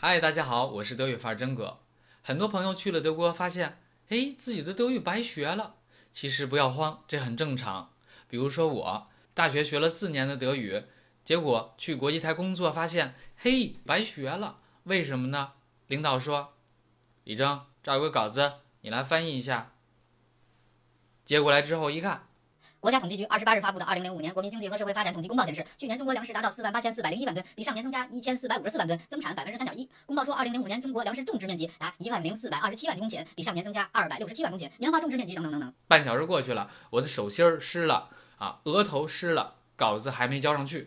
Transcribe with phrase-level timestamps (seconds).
[0.00, 1.80] 嗨，大家好，我是德语范儿真哥。
[2.22, 5.74] 很多朋友去了德国，发现，哎，自己的德语白学了。
[6.12, 7.92] 其实不要慌，这很正常。
[8.28, 10.84] 比如说我大学学了四年的德语，
[11.24, 14.60] 结果去国际台工作，发现，嘿，白学了。
[14.84, 15.54] 为什么呢？
[15.88, 16.54] 领导说，
[17.24, 18.52] 李征，这有个稿子，
[18.82, 19.72] 你来翻译一下。
[21.24, 22.27] 接过来之后一看。
[22.80, 29.88] 国家统计局二十八日发布的《二零零五年国民经济和社会发展统计公报》显示，去年中国粮食达到四万八千四百零一万吨，比上年增加一千四百五十四万吨，增产百分之三点一。
[30.06, 35.74] 公报说，二零零五年中国粮食种植面积达一万零四百二十七万公顷，比上年增加二百六十七万公顷，棉花种植面积等等等等。
[35.88, 40.84] 半小时过去了，我的手心儿湿了啊，额头湿了，稿子还没交上去。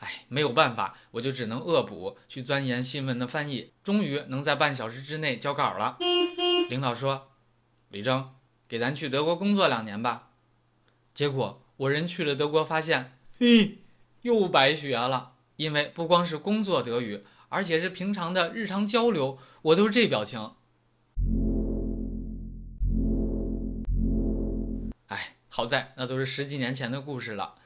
[0.00, 5.96] 哎，没有办法，我就只能恶补去钻研新闻的翻译，终于能在半小时之内交稿了。
[6.68, 7.28] 领导说
[7.88, 8.34] ：“李征，
[8.68, 10.28] 给咱去德国工作两年吧。”
[11.14, 13.78] 结果我人去了德国，发现，嘿，
[14.22, 15.30] 又白学了。
[15.56, 20.54] 因为不光是工作德语，而且是平常的日常交流，我都是这表情。
[25.08, 27.56] 哎，好在那都是十几年前的故事了。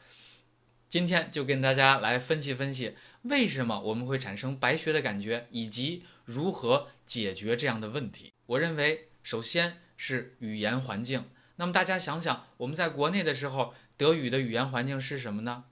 [0.88, 8.32] 今天就跟大家来分析分析，为什么我们会产生白学的感觉，以及如何解决这样的问题。
[8.46, 11.24] 我认为，首先是语言环境。
[11.56, 15.64] 那么大家想想，我们在国内的时候，德语的语言环境是什么呢？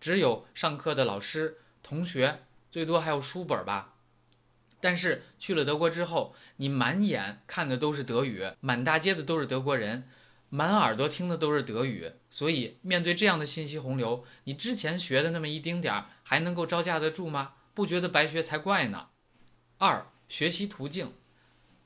[0.00, 3.94] 只有上课的老师、同学，最多还有书本吧。
[4.80, 10.08] 但是去了德国之后，你满眼看的都是德语，满大街的都是德国人，
[10.48, 12.12] 满耳朵听的都是德语。
[12.30, 17.52] 所以面对这样的信息洪流，你之前学的那么一丁点儿，还能够招架得住吗？
[17.72, 19.06] 不觉得白学才怪呢。
[19.78, 21.12] 二、学习途径。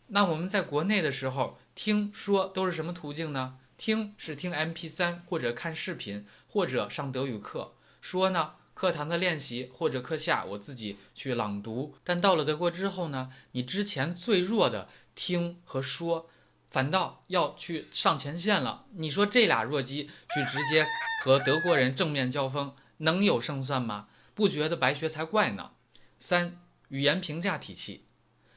[0.09, 1.59] 那我们在国内的时候。
[1.77, 3.59] 听说都是什么途径呢？
[3.77, 7.75] 听是听 MP3 或者看视频或者上德语课。
[8.01, 11.95] 说呢，课堂的练习或者课下我自己去朗读。
[12.03, 16.31] 但到了德国之后呢，你之前最弱的听和说，
[16.71, 18.87] 反倒要去上前线了。
[18.95, 20.87] 你说这俩弱鸡去直接
[21.23, 24.09] 和德国人正面交锋，能有胜算吗？
[24.35, 25.73] 不觉得白学才怪呢。
[26.19, 26.59] 三
[26.89, 28.07] 语言评价体系，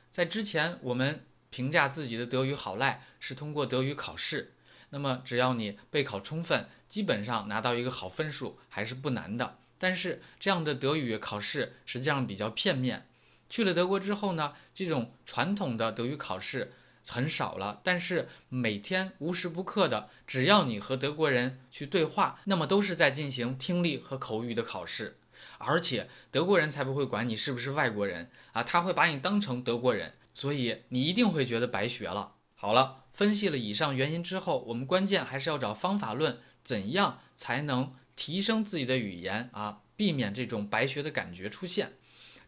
[0.10, 1.26] 在之前我们。
[1.50, 4.54] 评价自己的德语好赖是通过德语考试，
[4.90, 9.58] 那么只要你备考充分，基本上拿到一个好分数还是不难的。
[9.78, 13.08] 但是这样的德语考试实际上比较片面。
[13.50, 16.74] 去了德国之后呢，这种传统的德语考试
[17.08, 25.18] 很少了，但是每天无时不刻的，只要你和德国人去对话，那么都是在进行听力和口语的考试，
[25.58, 30.14] 而且德国人才不会管你是不是外国人啊，他会把你当成德国人。
[30.40, 32.36] 所以你一定会觉得白学了。
[32.56, 41.98] 好了，分析了以上原因之后，我们关键还是要找方法论，怎样才能提升自己的语言啊，避免这种白学的感觉出现。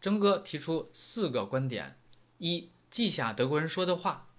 [0.00, 1.98] 征哥提出四个观点：
[2.38, 4.30] 一、记下德国人说的话。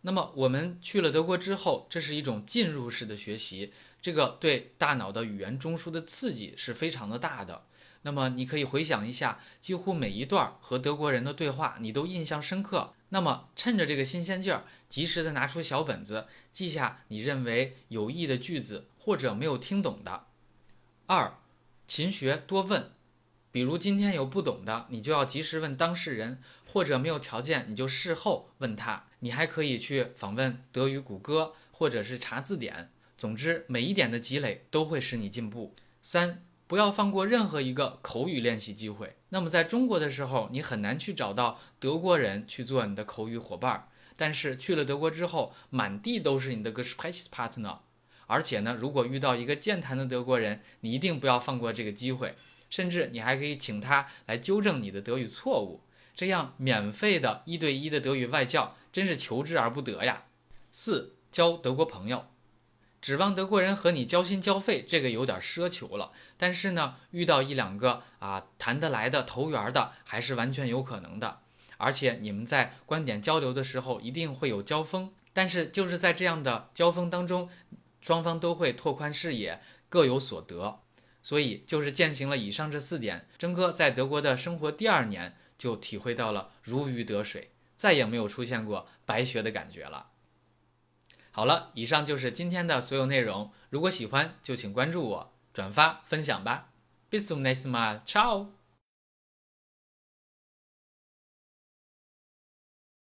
[0.00, 3.72] 那么我们去了德国之后，这是一种进入式的学习，
[4.02, 7.66] 这个对大脑的语言中枢的刺激是非常的大的。
[8.02, 12.94] 那么你可以回想一下，几乎每一段和德国人的对话，你都印象深刻。
[13.10, 20.26] 那么趁着这个新鲜劲儿，及时的拿出小本子，记下你认为有益的句子或者没有听懂的。
[21.06, 21.34] 二，
[21.86, 22.92] 勤学多问，
[23.50, 29.06] 比如今天有不懂的，你就要及时问当事人，或者没有条件，你就事后问他。
[29.18, 32.90] 你还可以去访问德语谷歌，或者是查字典。
[33.18, 35.74] 总之，每一点的积累都会使你进步。
[36.00, 36.44] 三。
[36.70, 39.16] 不要放过任何一个口语练习机会。
[39.30, 43.88] 那么在中国的时候，你很难去找到德国人去做你的口语伙伴儿。
[44.16, 47.78] 但是去了德国之后，满地都是你的 Gesprächspartner。
[48.28, 52.36] 而且呢，如果遇到一个健谈的德国人，你一定不要放过这个机会。
[52.68, 55.80] 甚至你还可以请他来纠正你的德语错误。
[56.14, 60.22] 这样免费的一对一的德语外教，真是求之而不得呀。
[60.70, 62.26] 四，交德国朋友。
[63.00, 66.12] 指望德国人和你交心交肺，这个有点奢求了。
[66.36, 71.40] 但是呢，遇到一两个啊谈得来的、投缘的，还是完全有可能的。
[71.78, 75.12] 而且你们在观点交流的时候，一定会有交锋。
[75.32, 77.48] 但是就是在这样的交锋当中，
[78.00, 80.80] 双方都会拓宽视野，各有所得。
[81.22, 90.08] 所以就是践行了以上这四点，征哥在德国的生活第二年就体会到了如鱼得水，再也没有出现过白学的感觉了。
[91.32, 93.50] 好了，以上就是今天的所有内容。
[93.70, 96.68] 如果喜欢，就请关注我、转发、分享吧。
[97.10, 98.59] Bis zum nächsten Mal，ciao。